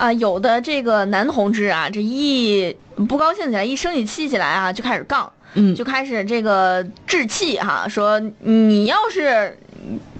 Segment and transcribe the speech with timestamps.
[0.00, 2.74] 啊，有的这个男同志啊，这一
[3.08, 9.58] 不高兴起来，一生起气起来啊，就开始杠，嗯，就开始这个置气哈，说你要是。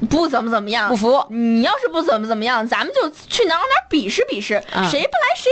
[0.09, 1.23] 不怎么怎么样，不服。
[1.29, 4.55] 你要是不怎么怎么样，咱们就去哪哪比试比试，
[4.91, 5.51] 谁不来谁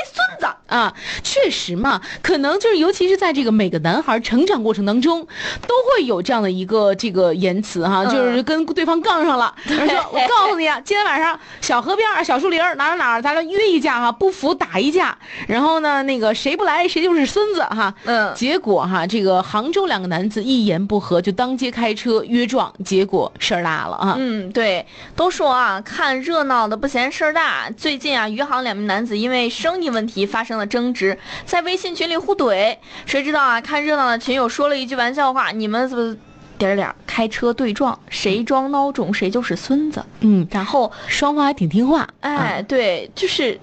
[0.68, 0.94] 啊！
[1.22, 5.26] 确实嘛，可能就是尤其是在这个每个男孩成长过程当中，
[5.66, 9.54] 都会有这样的一个这个言辞哈，就是跟对方杠上了。
[9.66, 9.76] 说
[10.12, 15.16] 我告诉你啊， 今天晚上小河边小树林哪哪哪，咱俩约一架哈，不服打一架。
[15.46, 17.92] 然后呢，那个谁不来谁就是孙子哈。
[18.04, 18.32] 嗯。
[18.34, 24.14] 结果哈，这个杭州两个男子一言不合就当街开车约撞，结果事儿大了啊。
[24.18, 24.28] 嗯。
[24.28, 27.70] 嗯，对，都说啊，看热闹的不嫌事儿大。
[27.70, 32.76] 最近啊，余杭两名男子因为生意问题发生了争执，在微信群里互怼。
[33.06, 36.14] 谁知道啊，看热闹的群友说了一句玩笑话：“你们怎么
[36.58, 42.06] 点点开车对撞，谁装孬种谁就是孙子。”嗯，然后双方还挺听话。
[42.20, 43.58] 哎，对，就是。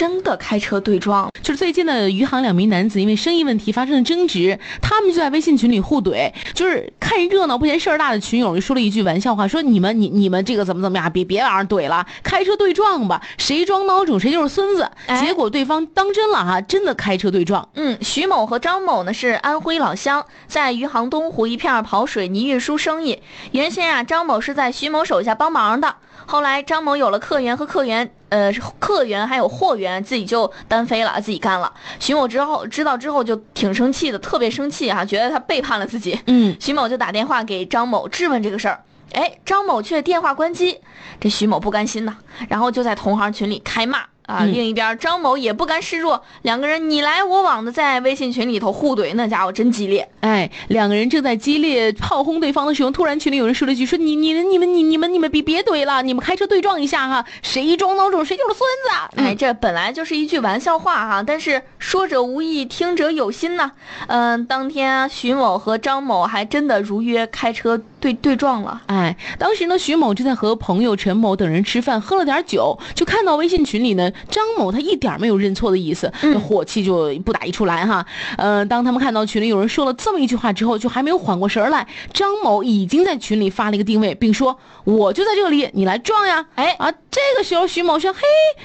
[0.00, 14.90] 真的开车对撞，就是最近的余杭两名男子因为生意问题发生了争执，他们就在微信群里互怼，就是看热闹不嫌事儿大的群友就说了一句玩笑话，说你们你你们这个怎么怎么样，别别往上怼了，开车对撞吧，谁装孬种谁就是孙子。
[15.20, 17.68] 结果对方当真了哈，真的开车对撞。
[17.74, 23.20] 嗯，徐某和张某呢是安徽老乡，在余杭东湖一片跑水泥运输生意。
[23.52, 25.96] 原先啊，张某是在徐某手下帮忙的。
[26.24, 31.72] 后来张某有了客源和客源，呃，客源还有货源，自己就单飞了，自己干了。
[31.98, 36.18] 徐某之后知道之后就挺生气的，特别生气哈，觉得他背叛了自己。
[36.26, 40.80] 嗯，徐某就打电话给张某质问这个事儿，哎，张某却电话关机，
[41.20, 42.16] 这徐某不甘心呐，
[42.48, 44.04] 然后就在同行群里开骂。
[44.30, 50.08] 啊，另一边张某也不甘示弱，两个人你来我往的在微信群里头互怼，那家伙真激烈。
[50.20, 63.72] 哎，两个人正在激烈炮轰对方的时候，突然群里有人说了一句：“说你你你们你你们你们别别怼了，你们开车对撞一下哈，谁装孬种谁就是孙子。”哎，这本来就是一句玩笑话哈，但是说者无意，听者有心呐。
[64.06, 68.80] 嗯，当天徐某和张某还真的如约开车对对撞了。
[68.86, 74.10] 哎，当时呢，徐某正在和朋友陈某等人吃饭，喝了点酒，就看到微信群里呢。
[74.30, 78.04] 张某他一点没有认错的意思，那火气就不打一处来哈。
[78.36, 88.20] 呃，当他们看到群里有人说了这么一句话之后，就还没有缓过神来，张某已经在群里发了一个定位，并说：“我就在这里，你来撞呀！”哎啊，这个时候徐某说：“嘿，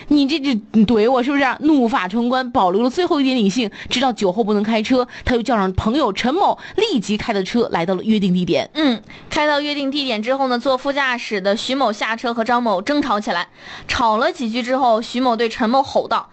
[0.07, 8.69] 你这这你怼我是不是？”怒发冲冠，保留了最后一点理性，知道酒后不能开车，他又叫上朋友陈某，立即开的车来到了约定地点。
[8.73, 9.01] 嗯，
[9.35, 13.49] 开到约定地点之后呢，坐副驾驶的徐某下车和张某争吵起来，
[13.85, 16.29] 吵了几句之后，徐某对陈某吼道：“，！”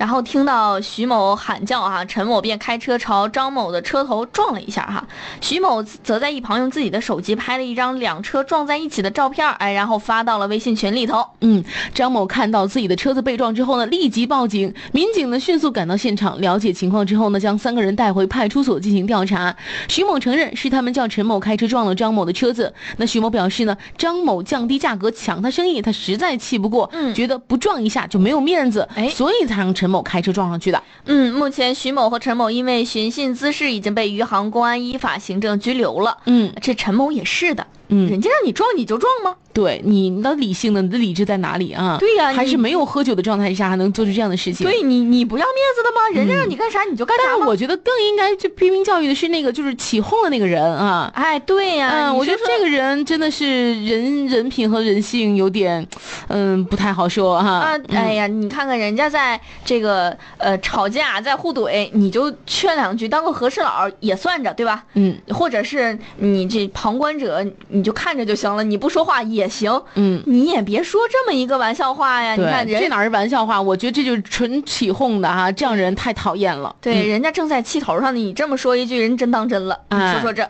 [0.00, 5.06] 然后听到徐某喊叫哈，陈某便开车朝张某的车头撞了一下哈。
[5.42, 11.22] 徐某则在一旁用自己的手机拍了一张两车撞在一起的照片，哎，然后发到了微信群里头。
[11.42, 11.62] 嗯，
[11.92, 14.72] 张某看到自己的车子被撞之后呢，立即报警。
[14.92, 19.54] 民警呢迅速赶到现场，了解情况之后呢，将三个人带回派出所进行调查。
[19.88, 22.72] 徐某承认是他们叫陈某开车撞了张某的车子。
[22.96, 29.89] 那徐某表示呢，张某降低价格抢他生意，他实在气不过，嗯，觉得不撞一下就没有面子，哎，所以才让陈。
[29.90, 30.82] 某开车撞上去的。
[31.04, 36.16] 嗯，目前徐某和陈某因为寻衅滋事已经被余杭公安依法行政拘留了。
[36.26, 37.66] 嗯，这陈某也是的。
[37.88, 39.34] 嗯，人家让你撞你就撞吗？
[39.60, 41.98] 对，你的理性的，你的理智在哪里啊？
[42.00, 44.66] 对呀，还是没有喝酒的状态下还能做出这样的事情？
[44.66, 46.08] 对你，你不要面子的吗？
[46.14, 51.12] 人家让你干啥你就干啥但是我觉得更应该去批评教育的是那个就是起哄的那个人啊。
[51.14, 55.86] 哎，对呀，嗯，我觉得这个人真的是人人品和人性有点，
[56.28, 57.50] 嗯，不太好说哈。
[57.50, 64.84] 啊，哎呀，你看看人家在这个呃吵架在互怼，你就劝两句，当个和事佬也算着，对吧？
[64.94, 68.64] 嗯，或者是你这旁观者，你就看着就行了。
[68.64, 72.36] 你不说话也行，嗯，你也别说这么一个玩笑话呀。
[72.36, 73.60] 你看这哪是玩笑话？
[73.60, 76.74] 我觉得这就是纯起哄的哈，这样人太讨厌了。
[76.80, 79.78] 对，人家正在气头上呢，你这么说一句，人真当真了。
[79.90, 80.48] 你说说这。